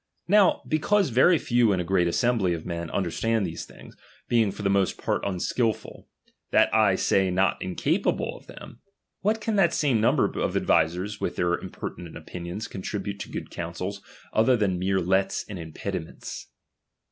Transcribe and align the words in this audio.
Now, 0.27 0.63
because 0.67 1.09
very 1.09 1.37
few 1.37 1.71
in 1.71 1.79
a 1.79 1.83
great 1.83 2.07
assembly 2.07 2.53
ftf 2.53 2.65
men 2.65 2.89
understand 2.89 3.45
these 3.45 3.65
things, 3.67 3.95
being 4.27 4.51
for 4.51 4.63
the 4.63 4.67
most 4.71 4.97
part 4.97 5.23
unskilful, 5.23 6.07
that 6.49 6.73
I 6.73 6.95
say 6.95 7.29
not 7.29 7.61
incapable 7.61 8.35
of 8.35 8.47
them, 8.47 8.79
'^iaat 9.23 9.39
can 9.39 9.57
that 9.57 9.75
same 9.75 10.01
number 10.01 10.25
of 10.41 10.57
advisers 10.57 11.21
with 11.21 11.35
their 11.35 11.55
'Cnpertinent 11.55 12.17
opinions 12.17 12.67
contribute 12.67 13.19
to 13.19 13.29
good 13.29 13.51
counsels, 13.51 14.01
•^tlier 14.33 14.57
than 14.57 14.79
mere 14.79 14.99
lets 14.99 15.47
and 15.47 15.59
impediments 15.59 16.47